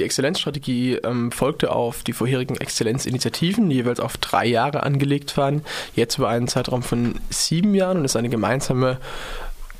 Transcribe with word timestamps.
Die 0.00 0.04
Exzellenzstrategie 0.04 0.94
ähm, 1.04 1.30
folgte 1.30 1.72
auf 1.72 2.02
die 2.02 2.14
vorherigen 2.14 2.56
Exzellenzinitiativen, 2.56 3.68
die 3.68 3.76
jeweils 3.76 4.00
auf 4.00 4.16
drei 4.16 4.46
Jahre 4.46 4.82
angelegt 4.82 5.36
waren, 5.36 5.62
jetzt 5.94 6.16
über 6.16 6.30
einen 6.30 6.48
Zeitraum 6.48 6.82
von 6.82 7.16
sieben 7.28 7.74
Jahren 7.74 7.98
und 7.98 8.06
ist 8.06 8.16
eine 8.16 8.30
gemeinsame 8.30 8.96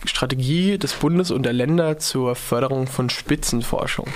Strategie 0.05 0.79
des 0.79 0.95
Bundes 0.95 1.31
und 1.31 1.43
der 1.43 1.53
Länder 1.53 1.99
zur 1.99 2.35
Förderung 2.35 2.87
von 2.87 3.11
Spitzenforschung. 3.11 4.07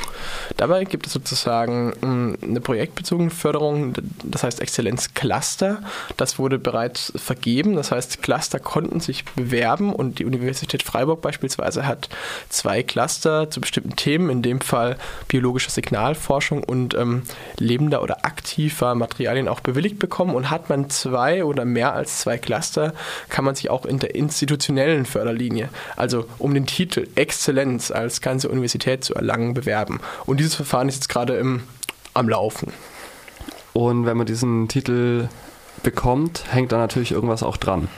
Dabei 0.56 0.84
gibt 0.84 1.06
es 1.06 1.12
sozusagen 1.12 1.92
hm, 2.00 2.38
eine 2.42 2.60
projektbezogene 2.60 3.30
Förderung, 3.30 3.92
das 4.22 4.44
heißt 4.44 4.60
Exzellenzcluster. 4.60 5.82
Das 6.16 6.38
wurde 6.38 6.58
bereits 6.58 7.12
vergeben, 7.16 7.76
das 7.76 7.92
heißt 7.92 8.22
Cluster 8.22 8.58
konnten 8.60 9.00
sich 9.00 9.24
bewerben 9.24 9.92
und 9.92 10.18
die 10.18 10.24
Universität 10.24 10.82
Freiburg 10.82 11.20
beispielsweise 11.20 11.86
hat 11.86 12.08
zwei 12.48 12.82
Cluster 12.82 13.50
zu 13.50 13.60
bestimmten 13.60 13.96
Themen, 13.96 14.30
in 14.30 14.42
dem 14.42 14.60
Fall 14.60 14.96
biologische 15.28 15.70
Signalforschung 15.70 16.64
und 16.64 16.94
ähm, 16.94 17.22
lebender 17.58 18.02
oder 18.02 18.24
aktiver 18.24 18.94
Materialien 18.94 19.48
auch 19.48 19.60
bewilligt 19.60 19.98
bekommen 19.98 20.34
und 20.34 20.50
hat 20.50 20.70
man 20.70 20.88
zwei 20.88 21.44
oder 21.44 21.66
mehr 21.66 21.94
als 21.94 22.20
zwei 22.20 22.38
Cluster, 22.38 22.94
kann 23.28 23.44
man 23.44 23.54
sich 23.54 23.68
auch 23.68 23.84
in 23.84 23.98
der 23.98 24.14
institutionellen 24.14 25.04
Förderlinie 25.04 25.68
also 25.96 26.26
um 26.38 26.54
den 26.54 26.66
Titel 26.66 27.08
Exzellenz 27.14 27.90
als 27.90 28.20
ganze 28.20 28.48
Universität 28.48 29.04
zu 29.04 29.14
erlangen, 29.14 29.54
bewerben. 29.54 30.00
Und 30.26 30.40
dieses 30.40 30.54
Verfahren 30.54 30.88
ist 30.88 30.96
jetzt 30.96 31.08
gerade 31.08 31.36
im, 31.36 31.62
am 32.14 32.28
Laufen. 32.28 32.72
Und 33.72 34.06
wenn 34.06 34.16
man 34.16 34.26
diesen 34.26 34.68
Titel 34.68 35.28
bekommt, 35.82 36.44
hängt 36.50 36.72
da 36.72 36.78
natürlich 36.78 37.12
irgendwas 37.12 37.42
auch 37.42 37.56
dran. 37.56 37.88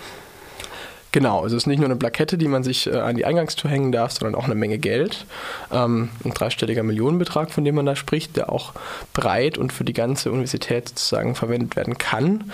Genau, 1.12 1.40
also 1.40 1.56
es 1.56 1.62
ist 1.62 1.66
nicht 1.66 1.78
nur 1.78 1.88
eine 1.88 1.96
Plakette, 1.96 2.36
die 2.36 2.46
man 2.46 2.62
sich 2.62 2.88
äh, 2.88 2.98
an 2.98 3.16
die 3.16 3.24
Eingangstür 3.24 3.70
hängen 3.70 3.90
darf, 3.90 4.12
sondern 4.12 4.34
auch 4.34 4.44
eine 4.44 4.54
Menge 4.54 4.76
Geld. 4.76 5.24
Ähm, 5.72 6.10
ein 6.24 6.34
dreistelliger 6.34 6.82
Millionenbetrag, 6.82 7.50
von 7.50 7.64
dem 7.64 7.74
man 7.74 7.86
da 7.86 7.96
spricht, 7.96 8.36
der 8.36 8.52
auch 8.52 8.74
breit 9.14 9.56
und 9.56 9.72
für 9.72 9.84
die 9.84 9.94
ganze 9.94 10.30
Universität 10.30 10.90
sozusagen 10.90 11.34
verwendet 11.34 11.74
werden 11.74 11.96
kann. 11.96 12.52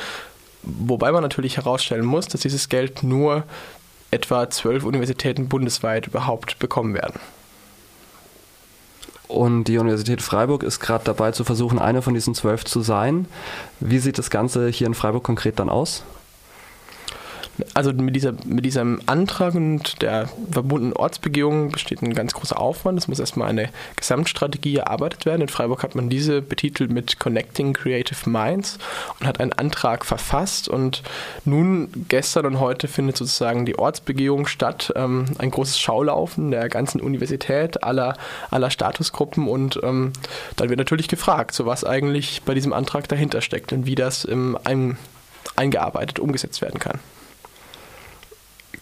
Wobei 0.63 1.11
man 1.11 1.23
natürlich 1.23 1.57
herausstellen 1.57 2.05
muss, 2.05 2.29
dass 2.29 2.43
dieses 2.43 2.69
Geld 2.69 3.03
nur 3.03 3.43
etwa 4.13 4.49
zwölf 4.49 4.85
Universitäten 4.85 5.49
bundesweit 5.49 6.07
überhaupt 6.07 6.61
bekommen 6.61 6.95
werden. 6.95 7.19
Und 9.27 9.65
die 9.65 9.79
Universität 9.79 10.21
Freiburg 10.21 10.63
ist 10.63 10.79
gerade 10.79 11.05
dabei 11.05 11.33
zu 11.33 11.43
versuchen, 11.43 11.79
eine 11.79 12.03
von 12.03 12.13
diesen 12.13 12.35
zwölf 12.35 12.65
zu 12.65 12.83
sein. 12.83 13.27
Wie 13.81 13.99
sieht 13.99 14.19
das 14.19 14.29
Ganze 14.29 14.69
hier 14.69 14.87
in 14.87 14.95
Freiburg 14.95 15.25
konkret 15.25 15.59
dann 15.59 15.71
aus? 15.71 16.05
Also 17.75 17.93
mit, 17.93 18.17
dieser, 18.17 18.33
mit 18.47 18.65
diesem 18.65 19.01
Antrag 19.07 19.55
und 19.55 20.01
der 20.01 20.29
verbundenen 20.51 20.97
Ortsbegehung 20.97 21.71
besteht 21.71 22.01
ein 22.01 22.15
ganz 22.15 22.33
großer 22.33 22.59
Aufwand. 22.59 22.99
Es 22.99 23.09
muss 23.09 23.19
erstmal 23.19 23.49
eine 23.49 23.69
Gesamtstrategie 23.97 24.77
erarbeitet 24.77 25.27
werden. 25.27 25.43
In 25.43 25.49
Freiburg 25.49 25.83
hat 25.83 25.95
man 25.95 26.09
diese 26.09 26.41
betitelt 26.41 26.91
mit 26.91 27.19
Connecting 27.19 27.75
Creative 27.75 28.29
Minds 28.29 28.79
und 29.21 29.27
hat 29.27 29.41
einen 29.41 29.53
Antrag 29.53 30.07
verfasst. 30.07 30.69
Und 30.69 31.03
nun, 31.45 32.07
gestern 32.09 32.47
und 32.47 32.59
heute 32.61 32.89
findet 32.89 33.19
sozusagen 33.19 33.67
die 33.67 33.79
Ortsbegehung 33.79 34.47
statt. 34.47 34.93
Ähm, 34.97 35.27
ein 35.39 35.51
großes 35.51 35.79
Schaulaufen 35.79 36.51
der 36.51 36.69
ganzen 36.71 37.01
Universität, 37.01 37.83
aller, 37.85 38.17
aller 38.51 38.71
Statusgruppen. 38.71 39.47
Und 39.47 39.79
ähm, 39.83 40.13
dann 40.57 40.71
wird 40.71 40.79
natürlich 40.79 41.09
gefragt, 41.09 41.55
so 41.55 41.67
was 41.67 41.85
eigentlich 41.85 42.43
bei 42.45 42.55
diesem 42.55 42.73
Antrag 42.73 43.09
dahinter 43.09 43.43
steckt 43.43 43.73
und 43.75 43.85
wie 43.85 43.95
das 43.95 44.25
im, 44.25 44.57
ein, 44.65 44.97
eingearbeitet, 45.57 46.19
umgesetzt 46.19 46.63
werden 46.63 46.81
kann. 46.81 46.99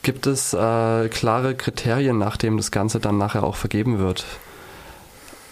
Gibt 0.02 0.26
es 0.26 0.54
äh, 0.54 1.08
klare 1.08 1.54
Kriterien, 1.54 2.18
nach 2.18 2.36
denen 2.36 2.56
das 2.56 2.70
Ganze 2.70 3.00
dann 3.00 3.18
nachher 3.18 3.44
auch 3.44 3.56
vergeben 3.56 3.98
wird? 3.98 4.24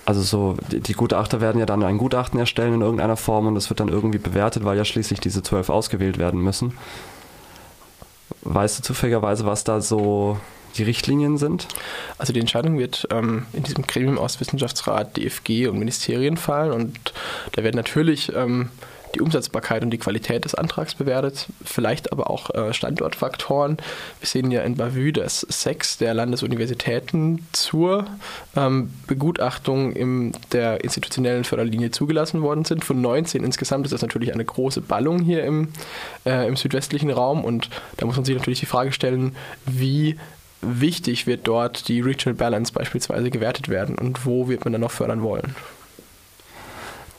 Also 0.07 0.23
so, 0.23 0.57
die, 0.73 0.81
die, 0.81 0.95
Gutachter 0.95 1.43
werden 1.43 1.59
ja 1.59 1.67
dann 1.67 1.83
ein 1.83 1.99
Gutachten 1.99 2.41
erstellen 2.41 2.73
in 2.73 2.81
irgendeiner 2.81 3.19
Form 3.19 3.47
und 3.47 3.55
das 3.55 3.69
wird 3.69 3.81
dann 3.81 3.89
irgendwie 3.89 4.19
bewertet, 4.19 4.65
weil 4.65 4.79
ja 4.79 4.87
schließlich 4.87 5.21
diese 5.21 5.43
zwölf 5.43 5.69
ausgewählt 5.69 6.17
werden 6.17 6.41
müssen. 6.41 6.79
Weißt 8.41 8.79
du 8.79 8.83
zufälligerweise, 8.83 9.45
was 9.45 9.65
da 9.65 9.83
so 9.83 10.41
die 10.79 10.85
Richtlinien 10.85 11.37
sind? 11.37 11.69
Also 12.17 12.33
die 12.33 12.41
Entscheidung 12.41 12.79
wird 12.79 13.07
ähm, 13.11 13.45
in 13.53 13.65
diesem 13.65 13.87
Gremium 13.87 14.17
aus 14.17 14.41
Wissenschaftsrat, 14.41 15.19
DFG 15.19 15.67
und 15.67 15.79
Ministerien 15.79 16.39
fallen 16.39 16.73
und 16.73 17.13
da 17.53 17.63
wird 17.63 17.75
natürlich 17.75 18.33
ähm, 18.35 18.71
die 19.15 19.21
Umsetzbarkeit 19.21 19.83
und 19.83 19.91
die 19.91 19.99
Qualität 19.99 20.45
des 20.45 20.55
Antrags 20.55 20.95
bewertet, 20.95 21.47
vielleicht 21.65 22.13
aber 22.13 22.31
auch 22.31 22.51
äh, 22.51 22.73
Standortfaktoren. 22.73 23.79
Wir 24.21 24.27
sehen 24.29 24.51
ja 24.51 24.63
in 24.63 24.77
Bavü, 24.77 25.13
dass 25.13 25.41
sechs 25.41 25.99
der 25.99 26.15
Landesuniversitäten 26.15 27.47
zur 27.53 28.07
ähm, 28.57 28.93
Begutachtung 29.07 29.93
in 29.93 30.33
der 30.53 30.85
institutionellen 30.85 31.45
Förderlinie 31.45 31.91
zugelassen 31.91 32.43
worden 32.43 32.65
sind. 32.65 32.85
Von 32.85 33.01
19 33.01 33.45
insgesamt 33.45 33.87
ist 33.87 33.93
das 33.93 34.03
natürlich 34.03 34.33
eine 34.33 34.45
große 34.45 34.81
Ballung 34.81 35.21
hier 35.21 35.45
im, 35.45 35.69
äh, 36.25 36.47
im 36.47 36.57
südwestlichen 36.57 37.11
Raum 37.11 37.45
und 37.45 37.71
da 37.97 38.07
muss 38.07 38.17
man 38.17 38.25
sich 38.25 38.37
natürlich 38.37 38.61
die 38.61 38.67
Frage 38.67 38.93
stellen, 38.93 39.37
wie 39.67 40.17
wichtig 40.61 41.27
wird 41.27 41.47
dort 41.47 41.89
die 41.89 42.01
Regional 42.01 42.35
Balance 42.35 42.73
beispielsweise 42.73 43.31
gewertet 43.31 43.69
werden 43.69 43.97
und 43.97 44.27
wo 44.27 44.49
wird 44.49 44.65
man 44.65 44.73
dann 44.73 44.81
noch 44.81 44.91
fördern 44.91 45.23
wollen. 45.23 45.55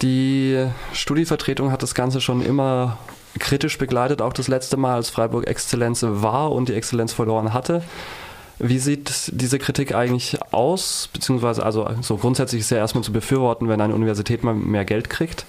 Die 0.01 0.65
Studievertretung 0.93 1.71
hat 1.71 1.83
das 1.83 1.93
Ganze 1.93 2.21
schon 2.21 2.41
immer 2.41 2.97
kritisch 3.37 3.77
begleitet, 3.77 4.21
auch 4.21 4.33
das 4.33 4.47
letzte 4.47 4.77
Mal, 4.77 4.95
als 4.95 5.09
Freiburg 5.09 5.47
Exzellenz 5.47 6.03
war 6.07 6.51
und 6.51 6.69
die 6.69 6.73
Exzellenz 6.73 7.13
verloren 7.13 7.53
hatte. 7.53 7.83
Wie 8.59 8.79
sieht 8.79 9.31
diese 9.33 9.59
Kritik 9.59 9.93
eigentlich 9.95 10.37
aus? 10.51 11.09
Beziehungsweise, 11.13 11.63
also 11.63 11.89
so 12.01 12.17
grundsätzlich 12.17 12.61
ist 12.61 12.71
ja 12.71 12.77
erstmal 12.77 13.03
zu 13.03 13.13
befürworten, 13.13 13.69
wenn 13.69 13.79
eine 13.79 13.95
Universität 13.95 14.43
mal 14.43 14.53
mehr 14.53 14.83
Geld 14.83 15.09
kriegt. 15.09 15.45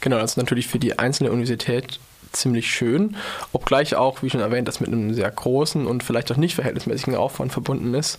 Genau, 0.00 0.18
das 0.18 0.32
ist 0.32 0.36
natürlich 0.36 0.66
für 0.66 0.78
die 0.78 0.98
einzelne 0.98 1.30
Universität 1.30 2.00
ziemlich 2.32 2.70
schön, 2.70 3.16
obgleich 3.52 3.94
auch, 3.94 4.22
wie 4.22 4.30
schon 4.30 4.40
erwähnt, 4.40 4.66
das 4.66 4.80
mit 4.80 4.88
einem 4.88 5.14
sehr 5.14 5.30
großen 5.30 5.86
und 5.86 6.02
vielleicht 6.02 6.32
auch 6.32 6.36
nicht 6.36 6.54
verhältnismäßigen 6.54 7.14
Aufwand 7.14 7.52
verbunden 7.52 7.94
ist. 7.94 8.18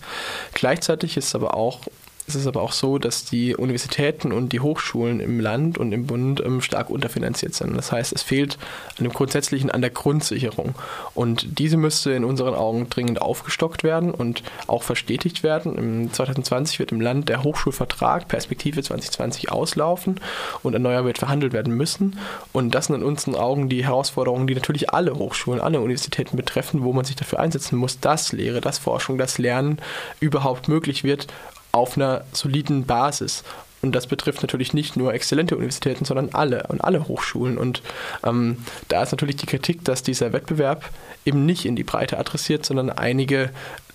Gleichzeitig 0.52 1.16
ist 1.16 1.34
aber 1.34 1.54
auch 1.54 1.80
es 2.26 2.34
ist 2.34 2.46
aber 2.46 2.62
auch 2.62 2.72
so, 2.72 2.98
dass 2.98 3.24
die 3.24 3.54
Universitäten 3.54 4.32
und 4.32 4.52
die 4.52 4.60
Hochschulen 4.60 5.20
im 5.20 5.40
Land 5.40 5.76
und 5.76 5.92
im 5.92 6.06
Bund 6.06 6.42
ähm, 6.44 6.62
stark 6.62 6.88
unterfinanziert 6.88 7.54
sind. 7.54 7.76
Das 7.76 7.92
heißt, 7.92 8.12
es 8.12 8.22
fehlt 8.22 8.58
an 8.98 9.04
dem 9.04 9.12
Grundsätzlichen 9.12 9.70
an 9.70 9.82
der 9.82 9.90
Grundsicherung. 9.90 10.74
Und 11.14 11.58
diese 11.58 11.76
müsste 11.76 12.12
in 12.12 12.24
unseren 12.24 12.54
Augen 12.54 12.88
dringend 12.88 13.20
aufgestockt 13.20 13.82
werden 13.82 14.10
und 14.10 14.42
auch 14.66 14.82
verstetigt 14.82 15.42
werden. 15.42 15.76
Im 15.76 16.12
2020 16.12 16.78
wird 16.78 16.92
im 16.92 17.00
Land 17.00 17.28
der 17.28 17.42
Hochschulvertrag 17.42 18.26
Perspektive 18.26 18.82
2020 18.82 19.52
auslaufen 19.52 20.18
und 20.62 20.74
ein 20.74 20.82
neuer 20.82 21.04
wird 21.04 21.18
verhandelt 21.18 21.52
werden 21.52 21.76
müssen. 21.76 22.18
Und 22.52 22.74
das 22.74 22.86
sind 22.86 22.96
in 22.96 23.02
unseren 23.02 23.34
Augen 23.34 23.68
die 23.68 23.84
Herausforderungen, 23.84 24.46
die 24.46 24.54
natürlich 24.54 24.90
alle 24.90 25.14
Hochschulen, 25.14 25.60
alle 25.60 25.80
Universitäten 25.80 26.38
betreffen, 26.38 26.84
wo 26.84 26.92
man 26.94 27.04
sich 27.04 27.16
dafür 27.16 27.40
einsetzen 27.40 27.76
muss, 27.76 28.00
dass 28.00 28.32
Lehre, 28.32 28.62
dass 28.62 28.78
Forschung, 28.78 29.18
dass 29.18 29.36
Lernen 29.36 29.78
überhaupt 30.20 30.68
möglich 30.68 31.04
wird 31.04 31.26
auf 31.74 31.96
einer 31.96 32.24
soliden 32.32 32.86
Basis. 32.86 33.44
Und 33.82 33.92
das 33.92 34.06
betrifft 34.06 34.40
natürlich 34.40 34.72
nicht 34.72 34.96
nur 34.96 35.12
exzellente 35.12 35.56
Universitäten, 35.56 36.06
sondern 36.06 36.30
alle 36.32 36.66
und 36.68 36.82
alle 36.82 37.06
Hochschulen. 37.06 37.58
Und 37.58 37.82
ähm, 38.24 38.56
da 38.88 39.02
ist 39.02 39.12
natürlich 39.12 39.36
die 39.36 39.46
Kritik, 39.46 39.84
dass 39.84 40.02
dieser 40.02 40.32
Wettbewerb 40.32 40.88
eben 41.26 41.44
nicht 41.44 41.66
in 41.66 41.76
die 41.76 41.84
Breite 41.84 42.18
adressiert, 42.18 42.64
sondern 42.64 42.88
einige 42.88 43.50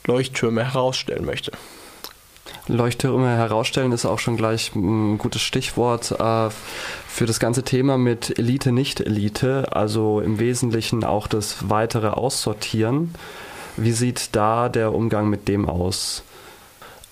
Leuchttürme 0.06 0.64
herausstellen 0.64 1.26
möchte. 1.26 1.52
Leuchttürme 2.68 3.30
herausstellen 3.36 3.92
ist 3.92 4.06
auch 4.06 4.20
schon 4.20 4.38
gleich 4.38 4.76
ein 4.76 5.18
gutes 5.18 5.42
Stichwort 5.42 6.12
äh, 6.12 6.50
für 7.08 7.26
das 7.26 7.40
ganze 7.40 7.64
Thema 7.64 7.98
mit 7.98 8.38
Elite, 8.38 8.72
Nicht-Elite, 8.72 9.76
also 9.76 10.22
im 10.22 10.38
Wesentlichen 10.38 11.04
auch 11.04 11.26
das 11.26 11.70
weitere 11.70 12.10
Aussortieren. 12.10 13.16
Wie 13.76 13.92
sieht 13.92 14.36
da 14.36 14.70
der 14.70 14.94
Umgang 14.94 15.30
mit 15.30 15.48
dem 15.48 15.68
aus? 15.68 16.24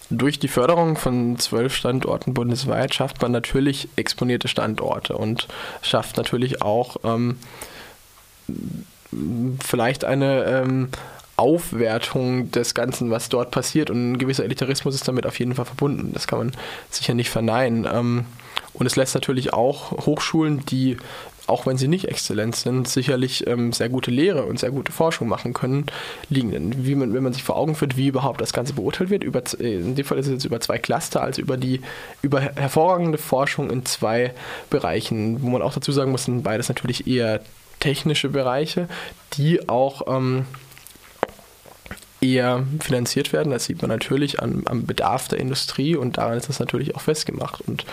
Durch 0.09 0.39
die 0.39 0.47
Förderung 0.47 0.95
von 0.95 1.37
zwölf 1.37 1.75
Standorten 1.75 2.33
bundesweit 2.33 2.93
schafft 2.93 3.21
man 3.21 3.31
natürlich 3.31 3.89
exponierte 3.97 4.47
Standorte 4.47 5.17
und 5.17 5.47
schafft 5.81 6.15
natürlich 6.15 6.61
auch 6.61 6.97
ähm, 7.03 7.37
vielleicht 9.61 10.05
eine 10.05 10.45
ähm, 10.45 10.89
Aufwertung 11.35 12.51
des 12.51 12.73
Ganzen, 12.73 13.11
was 13.11 13.29
dort 13.29 13.51
passiert. 13.51 13.89
Und 13.89 14.13
ein 14.13 14.17
gewisser 14.17 14.43
Elitarismus 14.43 14.95
ist 14.95 15.07
damit 15.07 15.25
auf 15.25 15.39
jeden 15.39 15.55
Fall 15.55 15.65
verbunden. 15.65 16.11
Das 16.13 16.27
kann 16.27 16.39
man 16.39 16.51
sicher 16.89 17.13
nicht 17.13 17.29
verneinen. 17.29 17.87
Ähm, 17.91 18.25
und 18.73 18.85
es 18.85 18.95
lässt 18.95 19.13
natürlich 19.15 19.53
auch 19.53 19.91
Hochschulen, 19.91 20.65
die 20.65 20.97
auch 21.47 21.65
wenn 21.65 21.77
sie 21.77 21.87
nicht 21.87 22.07
exzellent 22.07 22.55
sind, 22.55 22.87
sicherlich 22.87 23.47
ähm, 23.47 23.71
sehr 23.71 23.89
gute 23.89 24.11
Lehre 24.11 24.43
und 24.43 24.59
sehr 24.59 24.71
gute 24.71 24.91
Forschung 24.91 25.27
machen 25.27 25.53
können, 25.53 25.85
liegen. 26.29 26.85
Wie 26.85 26.95
man, 26.95 27.13
wenn 27.13 27.23
man 27.23 27.33
sich 27.33 27.43
vor 27.43 27.55
Augen 27.55 27.75
führt, 27.75 27.97
wie 27.97 28.07
überhaupt 28.07 28.41
das 28.41 28.53
Ganze 28.53 28.73
beurteilt 28.73 29.09
wird, 29.09 29.23
über, 29.23 29.41
äh, 29.59 29.75
in 29.75 29.95
dem 29.95 30.05
Fall 30.05 30.19
ist 30.19 30.27
es 30.27 30.33
jetzt 30.33 30.45
über 30.45 30.59
zwei 30.59 30.77
Cluster, 30.77 31.21
also 31.23 31.41
über 31.41 31.57
die 31.57 31.81
über 32.21 32.41
hervorragende 32.41 33.17
Forschung 33.17 33.69
in 33.69 33.85
zwei 33.85 34.33
Bereichen, 34.69 35.41
wo 35.41 35.49
man 35.49 35.61
auch 35.61 35.73
dazu 35.73 35.91
sagen 35.91 36.11
muss, 36.11 36.25
sind 36.25 36.43
beides 36.43 36.67
natürlich 36.67 37.07
eher 37.07 37.41
technische 37.79 38.29
Bereiche, 38.29 38.87
die 39.33 39.69
auch 39.69 40.01
ähm, 40.07 40.45
eher 42.21 42.63
finanziert 42.79 43.33
werden. 43.33 43.51
Das 43.51 43.65
sieht 43.65 43.81
man 43.81 43.89
natürlich 43.89 44.39
an, 44.39 44.63
am 44.65 44.85
Bedarf 44.85 45.27
der 45.27 45.39
Industrie 45.39 45.95
und 45.95 46.17
daran 46.17 46.37
ist 46.37 46.49
das 46.49 46.59
natürlich 46.59 46.95
auch 46.95 47.01
festgemacht. 47.01 47.61
Und 47.61 47.85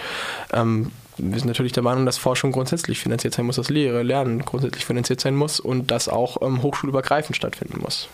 ähm, 0.52 0.92
wir 1.16 1.38
sind 1.38 1.48
natürlich 1.48 1.72
der 1.72 1.82
Meinung, 1.82 2.06
dass 2.06 2.18
Forschung 2.18 2.52
grundsätzlich 2.52 2.98
finanziert 2.98 3.34
sein 3.34 3.46
muss, 3.46 3.56
dass 3.56 3.70
Lehre, 3.70 4.02
Lernen 4.02 4.44
grundsätzlich 4.44 4.84
finanziert 4.84 5.20
sein 5.20 5.36
muss 5.36 5.60
und 5.60 5.90
das 5.90 6.08
auch 6.08 6.42
ähm, 6.42 6.62
hochschulübergreifend 6.62 7.36
stattfinden 7.36 7.80
muss. 7.80 8.08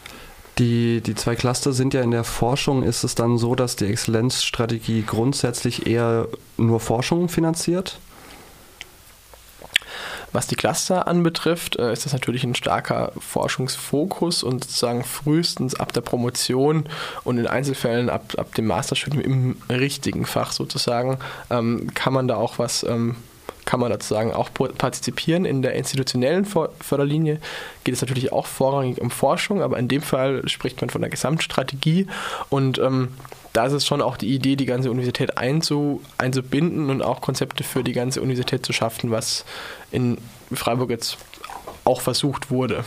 Die, 0.59 1.01
die 1.01 1.15
zwei 1.15 1.37
Cluster 1.37 1.73
sind 1.73 1.95
ja 1.95 2.03
in 2.03 2.11
der 2.11 2.25
Forschung. 2.25 2.83
Ist 2.83 3.05
es 3.05 3.15
dann 3.15 3.39
so, 3.39 3.55
dass 3.55 3.77
die 3.77 3.87
Exzellenzstrategie 3.87 5.05
grundsätzlich 5.07 5.87
eher 5.87 6.29
nur 6.59 6.81
Forschung 6.81 7.29
finanziert? 7.29 7.99
Was 10.32 10.47
die 10.47 10.55
Cluster 10.55 11.09
anbetrifft, 11.09 11.77
äh, 11.77 11.93
ist 11.93 12.05
das 12.05 12.12
natürlich 12.12 12.44
ein 12.44 12.55
starker 12.55 13.12
Forschungsfokus 13.19 14.43
und 14.43 14.65
sozusagen 14.65 15.05
frühestens 15.05 15.75
ab 15.75 15.93
der 15.93 16.03
Promotion 16.03 16.85
und 17.25 17.38
in 17.38 17.47
Einzelfällen 17.47 18.09
ab, 18.09 18.35
ab 18.37 18.55
dem 18.55 18.67
Masterstudium 18.67 19.23
im 19.23 19.56
richtigen 19.69 20.27
Fach 20.27 20.53
sozusagen 20.53 21.19
ähm, 21.50 21.93
kann 21.94 22.12
man 22.12 22.29
da 22.29 22.37
auch 22.37 22.59
was 22.59 22.85
ähm, 22.85 23.17
kann 23.71 23.79
man 23.79 23.93
sozusagen 23.93 24.33
auch 24.33 24.51
partizipieren. 24.53 25.45
In 25.45 25.63
der 25.63 25.75
institutionellen 25.75 26.45
Förderlinie 26.45 27.39
geht 27.85 27.95
es 27.95 28.01
natürlich 28.01 28.33
auch 28.33 28.47
vorrangig 28.47 29.01
um 29.01 29.13
Forschung, 29.13 29.63
aber 29.63 29.79
in 29.79 29.87
dem 29.87 30.03
Fall 30.03 30.49
spricht 30.49 30.81
man 30.81 30.91
von 30.91 31.03
der 31.03 31.09
Gesamtstrategie 31.09 32.09
und 32.49 32.81
ähm, 32.81 33.11
da 33.53 33.67
ist 33.67 33.73
es 33.73 33.87
schon 33.87 34.03
auch 34.03 34.17
die 34.17 34.35
Idee, 34.35 34.57
die 34.57 34.67
ganze 34.67 34.91
Universität 34.91 35.39
einzu, 35.39 36.03
einzubinden 36.19 36.91
und 36.91 37.01
auch 37.01 37.21
Konzepte 37.21 37.63
für 37.63 37.85
die 37.85 37.93
ganze 37.93 38.21
Universität 38.21 38.67
zu 38.67 38.73
schaffen, 38.73 39.13
was 39.13 39.45
in 39.93 40.19
Freiburg 40.53 40.91
jetzt 40.91 41.17
auch 41.85 42.01
versucht 42.01 42.51
wurde. 42.51 42.83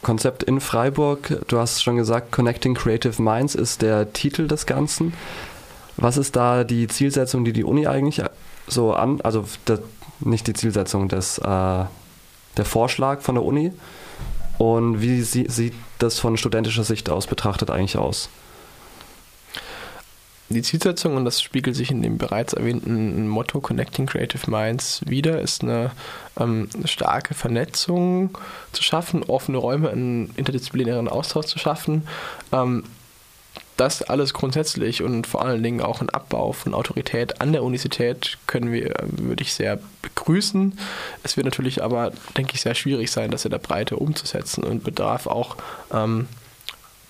Konzept 0.00 0.42
in 0.42 0.60
Freiburg, 0.60 1.38
du 1.48 1.58
hast 1.58 1.82
schon 1.82 1.96
gesagt, 1.96 2.32
Connecting 2.32 2.72
Creative 2.72 3.20
Minds 3.20 3.54
ist 3.54 3.82
der 3.82 4.14
Titel 4.14 4.48
des 4.48 4.64
Ganzen. 4.64 5.12
Was 5.98 6.16
ist 6.16 6.34
da 6.34 6.64
die 6.64 6.88
Zielsetzung, 6.88 7.44
die 7.44 7.52
die 7.52 7.64
Uni 7.64 7.86
eigentlich 7.86 8.22
so 8.66 8.92
an, 8.92 9.20
also 9.22 9.44
der, 9.66 9.80
nicht 10.20 10.46
die 10.46 10.54
Zielsetzung, 10.54 11.08
des, 11.08 11.38
äh, 11.38 11.42
der 11.44 12.64
Vorschlag 12.64 13.20
von 13.20 13.34
der 13.34 13.44
Uni? 13.44 13.72
Und 14.58 15.00
wie 15.02 15.22
sie, 15.22 15.46
sieht 15.48 15.74
das 15.98 16.18
von 16.18 16.36
studentischer 16.36 16.84
Sicht 16.84 17.10
aus 17.10 17.26
betrachtet 17.26 17.70
eigentlich 17.70 17.98
aus? 17.98 18.30
Die 20.48 20.62
Zielsetzung, 20.62 21.16
und 21.16 21.24
das 21.24 21.42
spiegelt 21.42 21.74
sich 21.74 21.90
in 21.90 22.02
dem 22.02 22.18
bereits 22.18 22.52
erwähnten 22.52 23.26
Motto 23.26 23.60
Connecting 23.60 24.06
Creative 24.06 24.48
Minds 24.48 25.00
wieder, 25.04 25.40
ist 25.40 25.64
eine 25.64 25.90
ähm, 26.38 26.68
starke 26.84 27.34
Vernetzung 27.34 28.38
zu 28.70 28.84
schaffen, 28.84 29.24
offene 29.24 29.58
Räume, 29.58 29.90
einen 29.90 30.30
interdisziplinären 30.36 31.08
Austausch 31.08 31.46
zu 31.46 31.58
schaffen. 31.58 32.06
Ähm, 32.52 32.84
das 33.76 34.02
alles 34.02 34.32
grundsätzlich 34.32 35.02
und 35.02 35.26
vor 35.26 35.44
allen 35.44 35.62
Dingen 35.62 35.80
auch 35.80 36.00
ein 36.00 36.10
Abbau 36.10 36.52
von 36.52 36.74
Autorität 36.74 37.40
an 37.40 37.52
der 37.52 37.62
Universität 37.62 38.38
können 38.46 38.72
wir, 38.72 38.94
würde 39.02 39.42
ich 39.42 39.52
sehr 39.52 39.78
begrüßen. 40.02 40.78
Es 41.22 41.36
wird 41.36 41.44
natürlich 41.44 41.82
aber, 41.82 42.12
denke 42.36 42.54
ich, 42.54 42.62
sehr 42.62 42.74
schwierig 42.74 43.10
sein, 43.10 43.30
das 43.30 43.44
in 43.44 43.50
der 43.50 43.58
Breite 43.58 43.96
umzusetzen 43.96 44.64
und 44.64 44.82
bedarf 44.82 45.26
auch 45.26 45.56
ähm, 45.92 46.26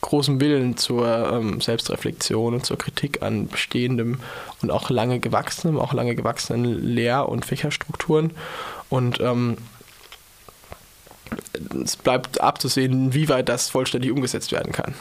großen 0.00 0.40
Willen 0.40 0.76
zur 0.76 1.32
ähm, 1.32 1.60
Selbstreflexion 1.60 2.54
und 2.54 2.66
zur 2.66 2.78
Kritik 2.78 3.22
an 3.22 3.48
bestehendem 3.48 4.20
und 4.62 4.70
auch 4.70 4.90
lange 4.90 5.20
gewachsenem, 5.20 5.78
auch 5.78 5.92
lange 5.92 6.14
gewachsenen 6.14 6.82
Lehr- 6.82 7.28
und 7.28 7.44
Fächerstrukturen. 7.44 8.32
Und 8.88 9.20
ähm, 9.20 9.56
es 11.82 11.96
bleibt 11.96 12.40
abzusehen, 12.40 13.14
wie 13.14 13.28
weit 13.28 13.48
das 13.48 13.68
vollständig 13.68 14.12
umgesetzt 14.12 14.52
werden 14.52 14.72
kann. 14.72 14.94